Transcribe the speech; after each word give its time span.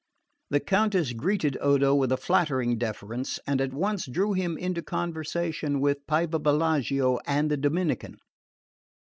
The 0.49 0.59
Countess 0.59 1.13
greeted 1.13 1.59
Odo 1.61 1.93
with 1.93 2.11
a 2.11 2.17
flattering 2.17 2.79
deference 2.79 3.37
and 3.45 3.61
at 3.61 3.71
once 3.71 4.07
drew 4.07 4.33
him 4.33 4.57
into 4.57 4.81
conversation 4.81 5.79
with 5.79 6.07
Pievepelago 6.07 7.19
and 7.27 7.51
the 7.51 7.57
Dominican. 7.57 8.17